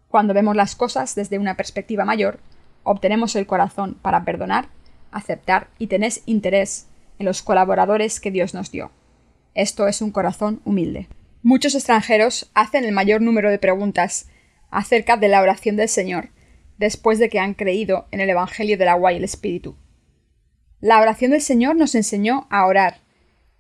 [0.09, 2.41] Cuando vemos las cosas desde una perspectiva mayor,
[2.83, 4.69] obtenemos el corazón para perdonar,
[5.13, 8.91] aceptar y tener interés en los colaboradores que Dios nos dio.
[9.55, 11.09] Esto es un corazón humilde.
[11.43, 14.29] Muchos extranjeros hacen el mayor número de preguntas
[14.71, 16.29] acerca de la oración del Señor
[16.83, 19.77] después de que han creído en el Evangelio del agua y el Espíritu.
[20.81, 23.03] La oración del Señor nos enseñó a orar,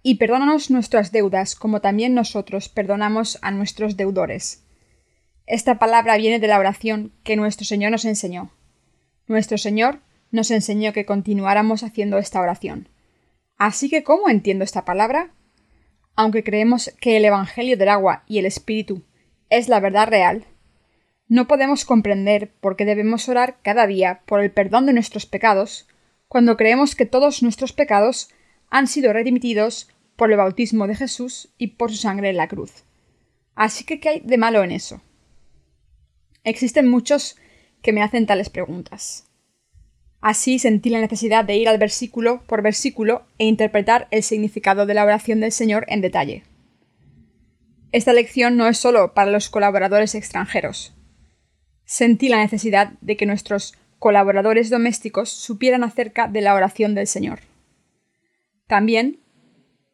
[0.03, 4.65] y perdónanos nuestras deudas como también nosotros perdonamos a nuestros deudores.
[5.47, 8.51] Esta palabra viene de la oración que nuestro Señor nos enseñó.
[9.29, 10.01] Nuestro Señor
[10.33, 12.89] nos enseñó que continuáramos haciendo esta oración.
[13.57, 15.33] Así que, ¿cómo entiendo esta palabra?
[16.17, 19.05] Aunque creemos que el Evangelio del agua y el Espíritu
[19.49, 20.45] es la verdad real,
[21.33, 25.89] no podemos comprender por qué debemos orar cada día por el perdón de nuestros pecados
[26.29, 28.29] cuando creemos que todos nuestros pecados
[28.69, 32.85] han sido redimitidos por el bautismo de Jesús y por su sangre en la cruz.
[33.55, 35.01] Así que, ¿qué hay de malo en eso?
[36.45, 37.39] Existen muchos
[37.81, 39.27] que me hacen tales preguntas.
[40.21, 44.93] Así sentí la necesidad de ir al versículo por versículo e interpretar el significado de
[44.93, 46.43] la oración del Señor en detalle.
[47.91, 50.95] Esta lección no es solo para los colaboradores extranjeros.
[51.93, 57.41] Sentí la necesidad de que nuestros colaboradores domésticos supieran acerca de la oración del Señor.
[58.67, 59.21] También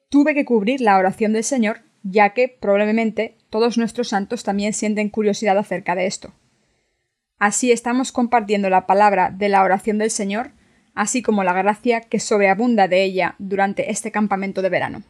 [0.08, 5.08] tuve que cubrir la oración del Señor, ya que probablemente todos nuestros santos también sienten
[5.08, 6.32] curiosidad acerca de esto.
[7.40, 10.52] Así estamos compartiendo la palabra de la oración del Señor,
[10.94, 15.02] así como la gracia que sobreabunda de ella durante este campamento de verano.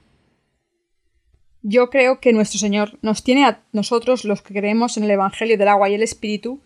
[1.61, 5.59] Yo creo que nuestro Señor nos tiene a nosotros los que creemos en el Evangelio
[5.59, 6.63] del agua y el Espíritu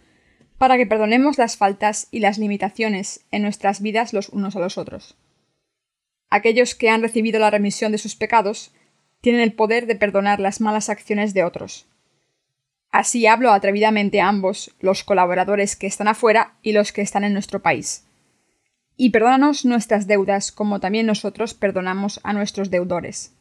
[0.63, 4.79] para que perdonemos las faltas y las limitaciones en nuestras vidas los unos a los
[4.79, 5.17] otros.
[6.31, 8.71] Aquellos que han recibido la remisión de sus pecados
[9.21, 11.89] tienen el poder de perdonar las malas acciones de otros,
[12.93, 17.33] Así hablo atrevidamente a ambos, los colaboradores que están afuera y los que están en
[17.33, 18.05] nuestro país.
[18.97, 23.33] Y perdónanos nuestras deudas como también nosotros perdonamos a nuestros deudores.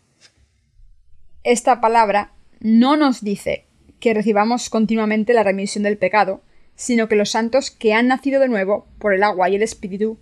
[1.43, 2.31] Esta palabra
[2.61, 3.67] no nos dice
[3.99, 6.41] que recibamos continuamente la remisión del pecado,
[6.81, 10.17] sino que los santos que han nacido de nuevo por el agua y el Espíritu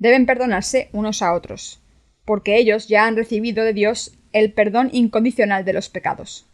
[0.00, 1.80] deben perdonarse unos a otros,
[2.24, 6.48] porque ellos ya han recibido de Dios el perdón incondicional de los pecados.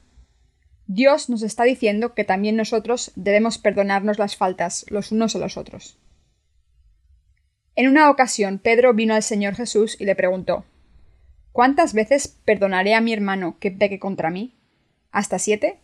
[0.87, 5.57] Dios nos está diciendo que también nosotros debemos perdonarnos las faltas los unos a los
[5.57, 5.97] otros.
[7.75, 10.67] En una ocasión Pedro vino al Señor Jesús y le preguntó
[11.53, 14.59] ¿Cuántas veces perdonaré a mi hermano que peque contra mí?
[15.11, 15.81] ¿Hasta siete?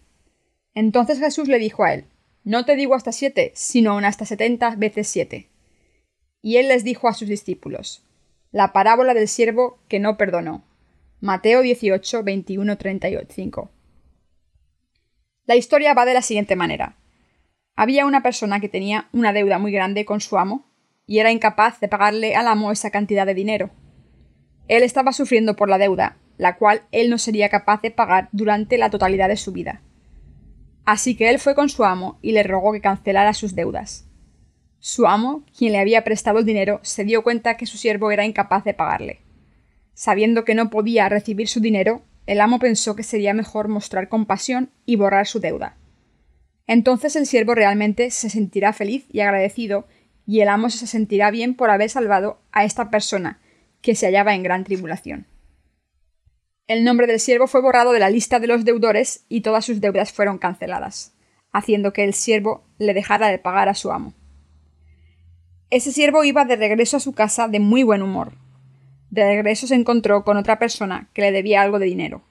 [0.74, 2.04] Entonces Jesús le dijo a él
[2.44, 5.48] No te digo hasta siete, sino aún hasta setenta veces siete.
[6.42, 8.04] Y él les dijo a sus discípulos
[8.52, 10.62] La parábola del siervo que no perdonó.
[11.20, 13.70] Mateo 18, 21, 35.
[15.46, 16.98] La historia va de la siguiente manera.
[17.76, 20.66] Había una persona que tenía una deuda muy grande con su amo
[21.06, 23.70] y era incapaz de pagarle al amo esa cantidad de dinero.
[24.68, 28.76] Él estaba sufriendo por la deuda, la cual él no sería capaz de pagar durante
[28.76, 29.82] la totalidad de su vida.
[30.84, 34.06] Así que él fue con su amo y le rogó que cancelara sus deudas.
[34.78, 38.26] Su amo, quien le había prestado el dinero, se dio cuenta que su siervo era
[38.26, 39.22] incapaz de pagarle.
[39.94, 44.70] Sabiendo que no podía recibir su dinero, el amo pensó que sería mejor mostrar compasión
[44.84, 45.76] y borrar su deuda.
[46.66, 49.86] Entonces el siervo realmente se sentirá feliz y agradecido,
[50.26, 53.40] y el amo se sentirá bien por haber salvado a esta persona,
[53.80, 55.26] que se hallaba en gran tribulación.
[56.66, 59.80] El nombre del siervo fue borrado de la lista de los deudores y todas sus
[59.80, 61.14] deudas fueron canceladas,
[61.52, 64.14] haciendo que el siervo le dejara de pagar a su amo.
[65.70, 68.32] Ese siervo iba de regreso a su casa de muy buen humor,
[69.14, 72.22] de regreso se encontró con otra persona que le debía algo de dinero.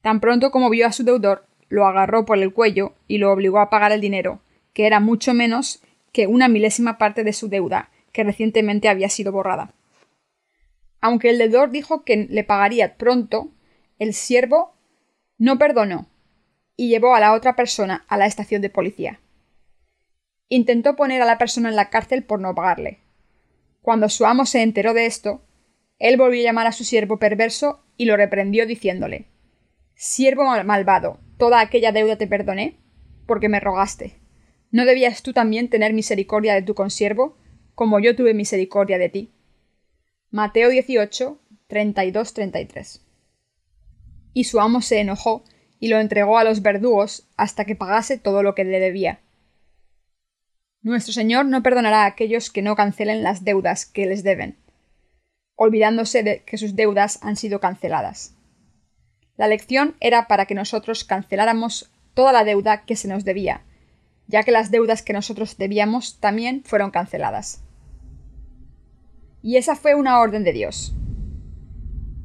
[0.00, 3.60] Tan pronto como vio a su deudor, lo agarró por el cuello y lo obligó
[3.60, 4.40] a pagar el dinero,
[4.72, 9.30] que era mucho menos que una milésima parte de su deuda, que recientemente había sido
[9.30, 9.72] borrada.
[11.04, 13.52] Aunque el deudor dijo que le pagaría pronto,
[13.98, 14.74] el siervo
[15.36, 16.08] no perdonó
[16.76, 19.20] y llevó a la otra persona a la estación de policía.
[20.48, 23.00] Intentó poner a la persona en la cárcel por no pagarle.
[23.82, 25.44] Cuando su amo se enteró de esto,
[25.98, 29.26] él volvió a llamar a su siervo perverso y lo reprendió diciéndole
[29.94, 32.78] Siervo malvado, toda aquella deuda te perdoné,
[33.26, 34.22] porque me rogaste.
[34.70, 37.36] ¿No debías tú también tener misericordia de tu consiervo,
[37.74, 39.33] como yo tuve misericordia de ti?
[40.34, 43.00] Mateo 18, 32-33.
[44.32, 45.44] Y su amo se enojó
[45.78, 49.20] y lo entregó a los verdugos hasta que pagase todo lo que le debía.
[50.82, 54.58] Nuestro Señor no perdonará a aquellos que no cancelen las deudas que les deben,
[55.54, 58.34] olvidándose de que sus deudas han sido canceladas.
[59.36, 63.62] La lección era para que nosotros canceláramos toda la deuda que se nos debía,
[64.26, 67.62] ya que las deudas que nosotros debíamos también fueron canceladas.
[69.44, 70.94] Y esa fue una orden de Dios.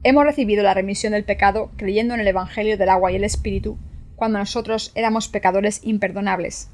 [0.03, 3.77] Hemos recibido la remisión del pecado creyendo en el Evangelio del agua y el Espíritu
[4.15, 6.69] cuando nosotros éramos pecadores imperdonables.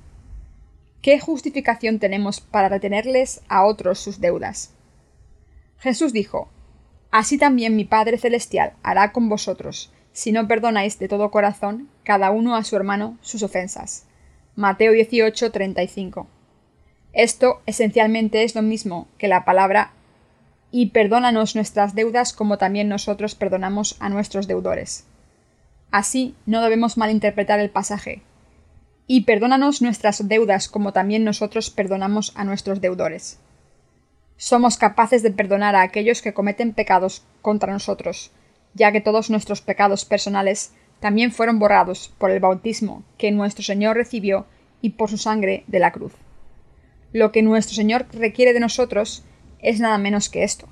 [1.01, 4.75] ¿Qué justificación tenemos para retenerles a otros sus deudas?
[5.79, 6.51] Jesús dijo,
[7.09, 12.29] Así también mi Padre Celestial hará con vosotros, si no perdonáis de todo corazón cada
[12.29, 14.05] uno a su hermano sus ofensas.
[14.55, 16.27] Mateo 18, 35.
[17.13, 19.94] Esto esencialmente es lo mismo que la palabra
[20.77, 25.05] y perdónanos nuestras deudas como también nosotros perdonamos a nuestros deudores.
[25.89, 28.23] Así no debemos malinterpretar el pasaje.
[29.07, 33.39] Y perdónanos nuestras deudas como también nosotros perdonamos a nuestros deudores.
[34.35, 38.31] Somos capaces de perdonar a aquellos que cometen pecados contra nosotros,
[38.73, 43.95] ya que todos nuestros pecados personales también fueron borrados por el bautismo que nuestro Señor
[43.95, 44.45] recibió
[44.81, 46.11] y por su sangre de la cruz.
[47.13, 49.23] Lo que nuestro Señor requiere de nosotros
[49.59, 50.67] es nada menos que esto.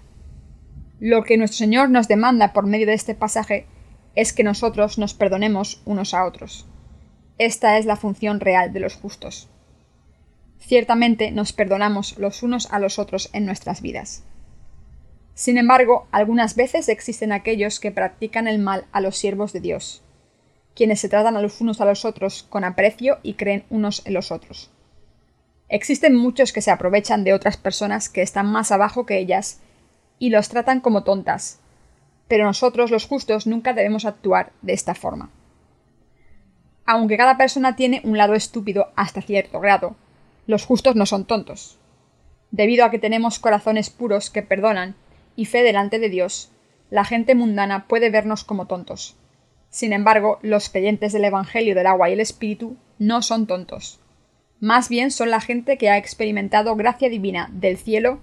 [1.00, 3.66] Lo que nuestro Señor nos demanda por medio de este pasaje
[4.16, 6.66] es que nosotros nos perdonemos unos a otros.
[7.38, 9.50] Esta es la función real de los justos.
[10.60, 14.24] Ciertamente nos perdonamos los unos a los otros en nuestras vidas.
[15.34, 20.04] Sin embargo, algunas veces existen aquellos que practican el mal a los siervos de Dios,
[20.76, 24.14] quienes se tratan a los unos a los otros con aprecio y creen unos en
[24.14, 24.72] los otros.
[25.74, 29.60] Existen muchos que se aprovechan de otras personas que están más abajo que ellas
[30.20, 31.62] y los tratan como tontas,
[32.28, 35.32] pero nosotros los justos nunca debemos actuar de esta forma.
[36.86, 39.96] Aunque cada persona tiene un lado estúpido hasta cierto grado,
[40.46, 41.80] los justos no son tontos.
[42.52, 44.94] Debido a que tenemos corazones puros que perdonan
[45.36, 46.52] y fe delante de Dios,
[46.92, 49.16] la gente mundana puede vernos como tontos.
[49.72, 54.03] Sin embargo, los creyentes del Evangelio del agua y el Espíritu no son tontos
[54.64, 58.22] más bien son la gente que ha experimentado gracia divina del cielo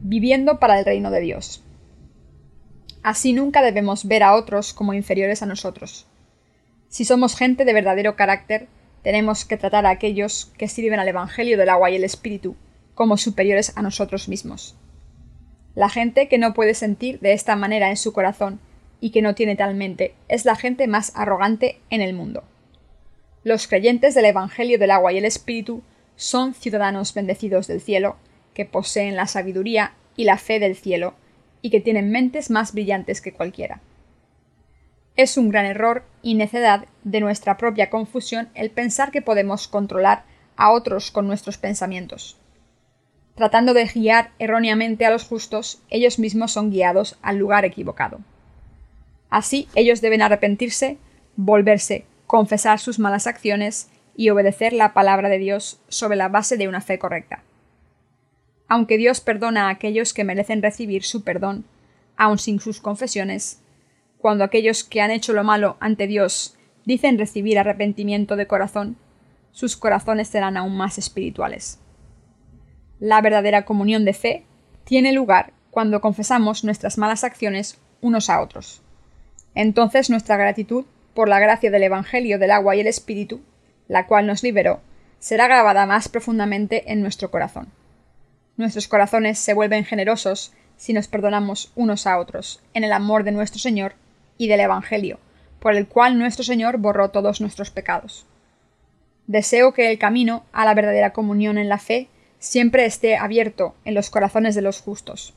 [0.00, 1.62] viviendo para el reino de Dios.
[3.04, 6.08] Así nunca debemos ver a otros como inferiores a nosotros.
[6.88, 8.66] Si somos gente de verdadero carácter,
[9.04, 12.56] tenemos que tratar a aquellos que sirven al Evangelio del agua y el Espíritu
[12.96, 14.74] como superiores a nosotros mismos.
[15.76, 18.58] La gente que no puede sentir de esta manera en su corazón
[19.00, 22.42] y que no tiene tal mente es la gente más arrogante en el mundo.
[23.46, 25.84] Los creyentes del Evangelio del agua y el Espíritu
[26.16, 28.16] son ciudadanos bendecidos del cielo,
[28.54, 31.14] que poseen la sabiduría y la fe del cielo,
[31.62, 33.80] y que tienen mentes más brillantes que cualquiera.
[35.14, 40.24] Es un gran error y necedad de nuestra propia confusión el pensar que podemos controlar
[40.56, 42.36] a otros con nuestros pensamientos.
[43.36, 48.18] Tratando de guiar erróneamente a los justos, ellos mismos son guiados al lugar equivocado.
[49.30, 50.98] Así ellos deben arrepentirse,
[51.36, 56.68] volverse confesar sus malas acciones y obedecer la palabra de Dios sobre la base de
[56.68, 57.42] una fe correcta.
[58.68, 61.64] Aunque Dios perdona a aquellos que merecen recibir su perdón,
[62.16, 63.60] aun sin sus confesiones,
[64.18, 68.96] cuando aquellos que han hecho lo malo ante Dios dicen recibir arrepentimiento de corazón,
[69.52, 71.78] sus corazones serán aún más espirituales.
[72.98, 74.44] La verdadera comunión de fe
[74.84, 78.82] tiene lugar cuando confesamos nuestras malas acciones unos a otros.
[79.54, 80.86] Entonces nuestra gratitud
[81.16, 83.40] por la gracia del Evangelio del agua y el Espíritu,
[83.88, 84.80] la cual nos liberó,
[85.18, 87.72] será grabada más profundamente en nuestro corazón.
[88.56, 93.32] Nuestros corazones se vuelven generosos si nos perdonamos unos a otros, en el amor de
[93.32, 93.94] nuestro Señor
[94.38, 95.18] y del Evangelio,
[95.58, 98.26] por el cual nuestro Señor borró todos nuestros pecados.
[99.26, 102.08] Deseo que el camino a la verdadera comunión en la fe
[102.38, 105.34] siempre esté abierto en los corazones de los justos,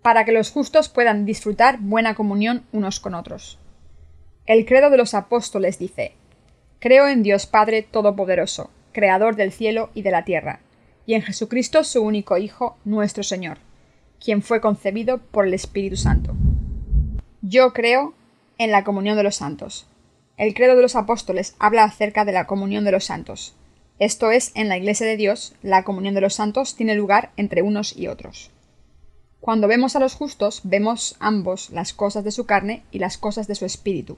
[0.00, 3.58] para que los justos puedan disfrutar buena comunión unos con otros.
[4.48, 6.12] El credo de los apóstoles dice,
[6.78, 10.60] Creo en Dios Padre Todopoderoso, Creador del cielo y de la tierra,
[11.04, 13.58] y en Jesucristo su único Hijo, nuestro Señor,
[14.18, 16.34] quien fue concebido por el Espíritu Santo.
[17.42, 18.14] Yo creo
[18.56, 19.86] en la comunión de los santos.
[20.38, 23.54] El credo de los apóstoles habla acerca de la comunión de los santos.
[23.98, 27.60] Esto es, en la Iglesia de Dios, la comunión de los santos tiene lugar entre
[27.60, 28.50] unos y otros.
[29.40, 33.46] Cuando vemos a los justos, vemos ambos las cosas de su carne y las cosas
[33.46, 34.16] de su espíritu.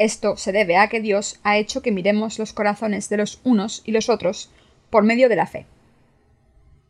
[0.00, 3.82] Esto se debe a que Dios ha hecho que miremos los corazones de los unos
[3.84, 4.50] y los otros
[4.88, 5.66] por medio de la fe.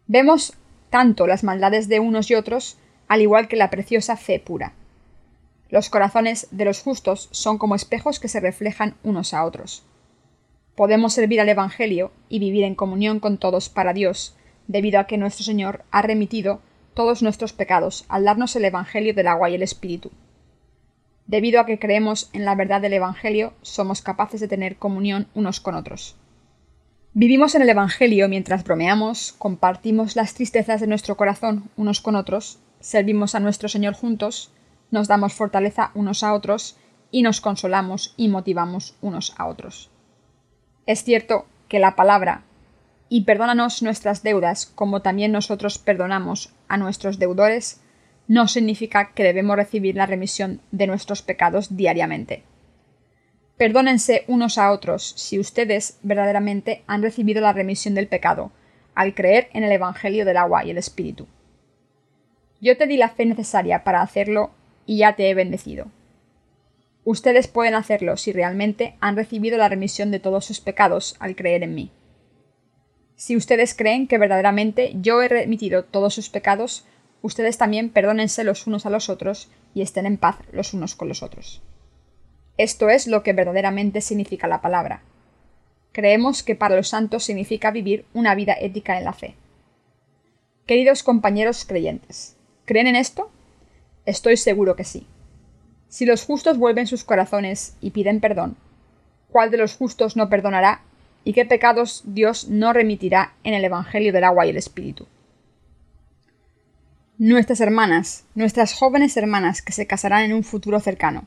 [0.07, 0.53] Vemos
[0.91, 4.75] tanto las maldades de unos y otros, al igual que la preciosa fe pura.
[5.71, 9.83] Los corazones de los justos son como espejos que se reflejan unos a otros.
[10.77, 14.37] Podemos servir al Evangelio y vivir en comunión con todos para Dios,
[14.69, 16.61] debido a que nuestro Señor ha remitido
[16.95, 20.13] todos nuestros pecados al darnos el Evangelio del agua y el Espíritu.
[21.31, 25.61] Debido a que creemos en la verdad del Evangelio, somos capaces de tener comunión unos
[25.61, 26.17] con otros.
[27.13, 32.59] Vivimos en el Evangelio mientras bromeamos, compartimos las tristezas de nuestro corazón unos con otros,
[32.81, 34.51] servimos a nuestro Señor juntos,
[34.91, 36.77] nos damos fortaleza unos a otros
[37.13, 39.89] y nos consolamos y motivamos unos a otros.
[40.87, 42.43] Es cierto que la palabra
[43.09, 47.81] y perdónanos nuestras deudas como también nosotros perdonamos a nuestros deudores
[48.31, 52.45] no significa que debemos recibir la remisión de nuestros pecados diariamente.
[53.57, 58.53] Perdónense unos a otros si ustedes verdaderamente han recibido la remisión del pecado,
[58.95, 61.27] al creer en el Evangelio del agua y el Espíritu.
[62.61, 64.53] Yo te di la fe necesaria para hacerlo
[64.87, 65.87] y ya te he bendecido.
[67.03, 71.65] Ustedes pueden hacerlo si realmente han recibido la remisión de todos sus pecados al creer
[71.65, 71.91] en mí.
[73.17, 76.87] Si ustedes creen que verdaderamente yo he remitido todos sus pecados,
[77.23, 81.09] ustedes también perdónense los unos a los otros y estén en paz los unos con
[81.09, 81.63] los otros.
[82.57, 85.03] Esto es lo que verdaderamente significa la palabra.
[85.93, 89.35] Creemos que para los santos significa vivir una vida ética en la fe.
[90.67, 93.31] Queridos compañeros creyentes, ¿creen en esto?
[94.07, 95.07] Estoy seguro que sí.
[95.89, 98.57] Si los justos vuelven sus corazones y piden perdón,
[99.31, 100.83] ¿cuál de los justos no perdonará
[101.25, 105.09] y qué pecados Dios no remitirá en el Evangelio del agua y el Espíritu?
[107.23, 111.27] Nuestras hermanas, nuestras jóvenes hermanas que se casarán en un futuro cercano.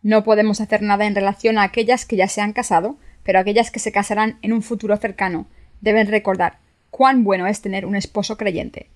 [0.00, 3.70] No podemos hacer nada en relación a aquellas que ya se han casado, pero aquellas
[3.70, 5.46] que se casarán en un futuro cercano
[5.82, 8.88] deben recordar cuán bueno es tener un esposo creyente.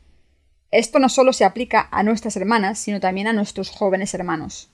[0.70, 4.70] Esto no solo se aplica a nuestras hermanas, sino también a nuestros jóvenes hermanos.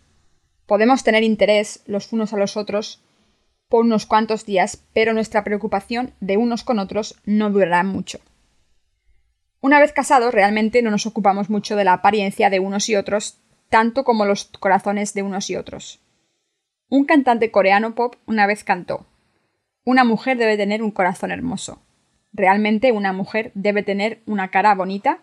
[0.65, 3.03] Podemos tener interés los unos a los otros
[3.69, 8.21] por unos cuantos días, pero nuestra preocupación de unos con otros no durará mucho.
[9.61, 13.41] Una vez casados, realmente no nos ocupamos mucho de la apariencia de unos y otros,
[13.69, 16.01] tanto como los corazones de unos y otros.
[16.89, 19.07] Un cantante coreano pop una vez cantó
[19.85, 21.83] Una mujer debe tener un corazón hermoso.
[22.33, 25.19] ¿Realmente una mujer debe tener una cara bonita?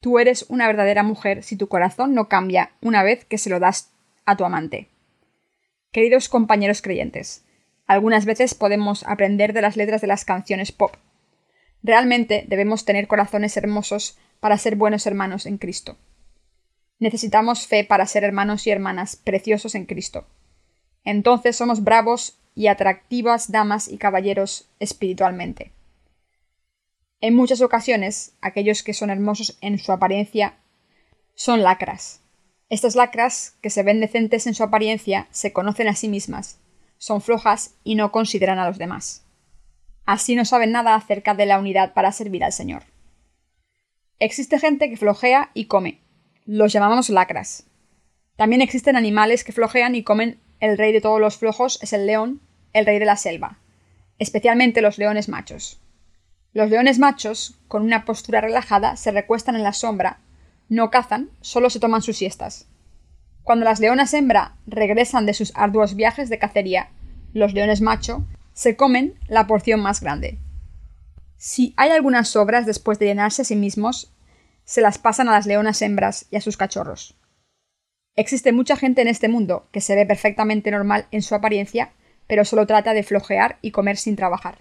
[0.00, 3.58] Tú eres una verdadera mujer si tu corazón no cambia una vez que se lo
[3.58, 3.92] das
[4.26, 4.88] a tu amante.
[5.92, 7.44] Queridos compañeros creyentes,
[7.86, 10.96] algunas veces podemos aprender de las letras de las canciones pop.
[11.84, 15.96] Realmente debemos tener corazones hermosos para ser buenos hermanos en Cristo.
[16.98, 20.26] Necesitamos fe para ser hermanos y hermanas preciosos en Cristo.
[21.04, 25.70] Entonces somos bravos y atractivas damas y caballeros espiritualmente.
[27.20, 30.54] En muchas ocasiones, aquellos que son hermosos en su apariencia
[31.34, 32.20] son lacras,
[32.70, 36.58] estas lacras, que se ven decentes en su apariencia, se conocen a sí mismas,
[36.96, 39.23] son flojas y no consideran a los demás.
[40.06, 42.82] Así no saben nada acerca de la unidad para servir al Señor.
[44.18, 46.00] Existe gente que flojea y come.
[46.44, 47.66] Los llamamos lacras.
[48.36, 50.38] También existen animales que flojean y comen.
[50.60, 52.40] El rey de todos los flojos es el león,
[52.72, 53.58] el rey de la selva,
[54.18, 55.80] especialmente los leones machos.
[56.52, 60.20] Los leones machos, con una postura relajada, se recuestan en la sombra
[60.68, 62.66] no cazan, solo se toman sus siestas.
[63.42, 66.88] Cuando las leonas hembra regresan de sus arduos viajes de cacería,
[67.34, 68.24] los leones macho
[68.54, 70.38] se comen la porción más grande.
[71.36, 74.14] Si hay algunas sobras después de llenarse a sí mismos,
[74.64, 77.14] se las pasan a las leonas hembras y a sus cachorros.
[78.16, 81.92] Existe mucha gente en este mundo que se ve perfectamente normal en su apariencia,
[82.26, 84.58] pero solo trata de flojear y comer sin trabajar.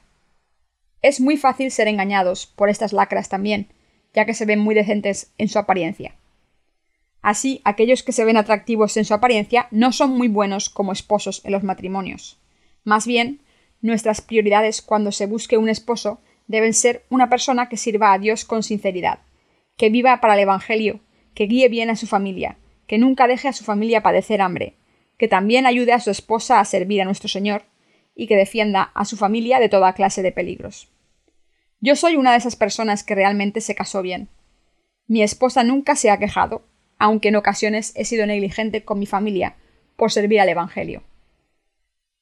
[1.02, 3.68] Es muy fácil ser engañados por estas lacras también,
[4.14, 6.16] ya que se ven muy decentes en su apariencia.
[7.22, 11.42] Así, aquellos que se ven atractivos en su apariencia no son muy buenos como esposos
[11.46, 12.40] en los matrimonios.
[12.84, 13.40] Más bien,
[13.84, 18.46] nuestras prioridades cuando se busque un esposo deben ser una persona que sirva a Dios
[18.46, 19.20] con sinceridad,
[19.78, 21.02] que viva para el Evangelio,
[21.36, 22.58] que guíe bien a su familia,
[22.88, 24.78] que nunca deje a su familia padecer hambre,
[25.18, 27.64] que también ayude a su esposa a servir a nuestro Señor,
[28.16, 30.92] y que defienda a su familia de toda clase de peligros.
[31.80, 34.30] Yo soy una de esas personas que realmente se casó bien.
[35.08, 36.66] Mi esposa nunca se ha quejado,
[37.00, 39.58] aunque en ocasiones he sido negligente con mi familia
[39.98, 41.04] por servir al Evangelio.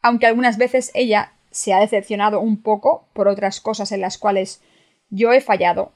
[0.01, 4.61] Aunque algunas veces ella se ha decepcionado un poco por otras cosas en las cuales
[5.09, 5.91] yo he fallado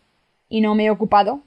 [0.50, 1.42] y no me he ocupado,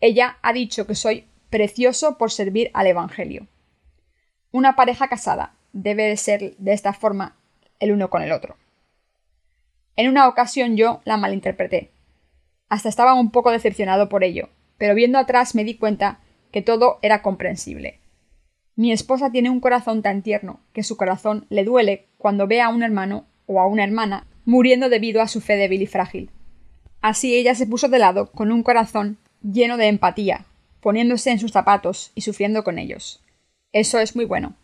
[0.00, 3.46] ella ha dicho que soy precioso por servir al Evangelio.
[4.52, 7.36] Una pareja casada debe ser de esta forma
[7.80, 8.56] el uno con el otro.
[9.96, 11.90] En una ocasión yo la malinterpreté.
[12.68, 14.48] Hasta estaba un poco decepcionado por ello,
[14.78, 18.00] pero viendo atrás me di cuenta que todo era comprensible.
[18.76, 22.68] Mi esposa tiene un corazón tan tierno que su corazón le duele cuando ve a
[22.68, 26.30] un hermano o a una hermana muriendo debido a su fe débil y frágil.
[27.00, 30.46] Así ella se puso de lado con un corazón lleno de empatía,
[30.80, 33.22] poniéndose en sus zapatos y sufriendo con ellos.
[33.72, 34.54] Eso es muy bueno.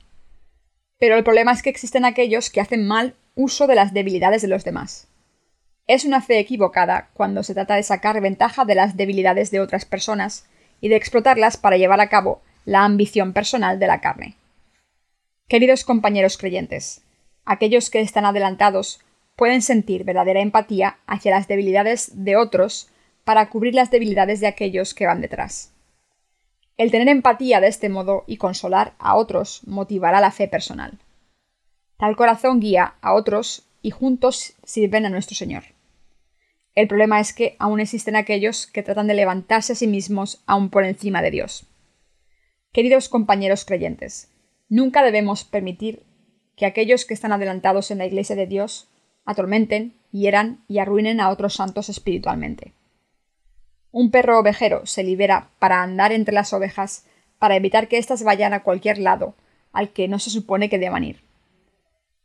[0.99, 4.49] Pero el problema es que existen aquellos que hacen mal uso de las debilidades de
[4.49, 5.09] los demás.
[5.87, 9.85] Es una fe equivocada cuando se trata de sacar ventaja de las debilidades de otras
[9.85, 10.47] personas
[10.81, 14.37] y de explotarlas para llevar a cabo la ambición personal de la carne.
[15.49, 17.03] Queridos compañeros creyentes,
[17.45, 19.01] aquellos que están adelantados
[19.37, 22.89] pueden sentir verdadera empatía hacia las debilidades de otros
[23.25, 25.73] para cubrir las debilidades de aquellos que van detrás.
[26.77, 30.99] El tener empatía de este modo y consolar a otros motivará la fe personal.
[31.99, 35.65] Tal corazón guía a otros y juntos sirven a nuestro Señor.
[36.75, 40.71] El problema es que aún existen aquellos que tratan de levantarse a sí mismos aún
[40.71, 41.67] por encima de Dios.
[42.73, 44.31] Queridos compañeros creyentes,
[44.69, 46.05] nunca debemos permitir
[46.61, 48.87] que aquellos que están adelantados en la Iglesia de Dios
[49.25, 52.75] atormenten, hieran y arruinen a otros santos espiritualmente.
[53.93, 57.07] Un perro ovejero se libera para andar entre las ovejas
[57.39, 59.35] para evitar que éstas vayan a cualquier lado
[59.73, 61.23] al que no se supone que deban ir.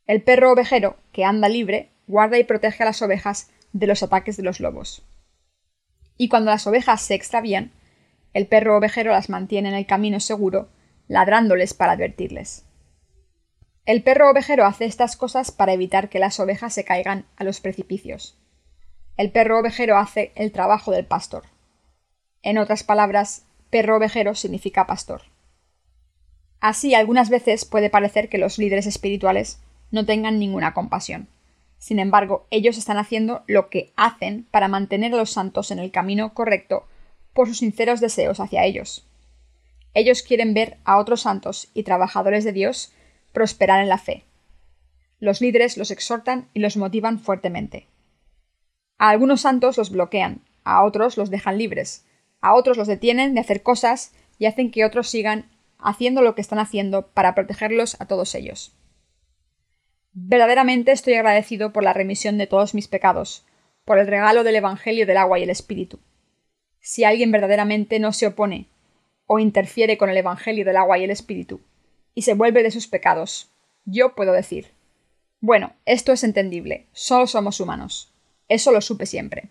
[0.05, 4.35] El perro ovejero, que anda libre, guarda y protege a las ovejas de los ataques
[4.35, 5.05] de los lobos.
[6.17, 7.71] Y cuando las ovejas se extravían,
[8.33, 10.67] el perro ovejero las mantiene en el camino seguro,
[11.07, 12.64] ladrándoles para advertirles.
[13.85, 17.61] El perro ovejero hace estas cosas para evitar que las ovejas se caigan a los
[17.61, 18.35] precipicios.
[19.15, 21.43] El perro ovejero hace el trabajo del pastor.
[22.41, 25.21] En otras palabras, perro ovejero significa pastor.
[26.59, 29.59] Así, algunas veces puede parecer que los líderes espirituales
[29.91, 31.27] no tengan ninguna compasión.
[31.77, 35.91] Sin embargo, ellos están haciendo lo que hacen para mantener a los santos en el
[35.91, 36.87] camino correcto
[37.33, 39.05] por sus sinceros deseos hacia ellos.
[39.93, 42.94] Ellos quieren ver a otros santos y trabajadores de Dios
[43.35, 44.25] prosperar en la fe.
[45.19, 47.87] Los líderes los exhortan y los motivan fuertemente.
[48.97, 52.07] A algunos santos los bloquean, a otros los dejan libres,
[52.41, 56.41] a otros los detienen de hacer cosas y hacen que otros sigan haciendo lo que
[56.41, 58.73] están haciendo para protegerlos a todos ellos.
[60.13, 63.45] Verdaderamente estoy agradecido por la remisión de todos mis pecados,
[63.83, 65.99] por el regalo del Evangelio del agua y el Espíritu
[66.85, 68.67] si alguien verdaderamente no se opone
[69.25, 71.59] o interfiere con el Evangelio del agua y el Espíritu,
[72.15, 73.51] y se vuelve de sus pecados,
[73.85, 74.73] yo puedo decir
[75.47, 78.11] bueno, esto es entendible, solo somos humanos.
[78.49, 79.49] Eso lo supe siempre.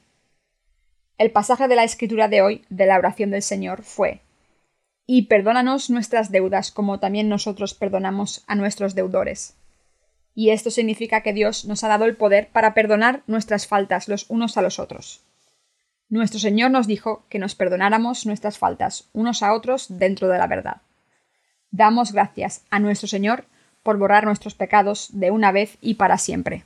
[1.18, 4.20] El pasaje de la escritura de hoy, de la oración del Señor, fue
[5.06, 9.54] Y perdónanos nuestras deudas como también nosotros perdonamos a nuestros deudores.
[10.34, 14.28] Y esto significa que Dios nos ha dado el poder para perdonar nuestras faltas los
[14.28, 15.22] unos a los otros.
[16.08, 20.48] Nuestro Señor nos dijo que nos perdonáramos nuestras faltas unos a otros dentro de la
[20.48, 20.82] verdad.
[21.76, 23.46] Damos gracias a nuestro Señor
[23.82, 26.62] por borrar nuestros pecados de una vez y para siempre.